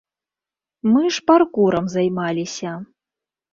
Мы 0.93 1.03
ж 1.17 1.21
паркурам 1.27 1.85
займаліся. 1.97 2.71